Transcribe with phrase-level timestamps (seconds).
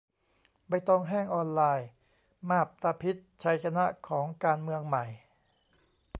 [0.67, 1.89] 'ใบตองแห้ง' ออนไลน์
[2.49, 3.85] :"มาบตาพิษ" ชัยชนะ?
[4.07, 5.05] ของ "การเมืองใหม่"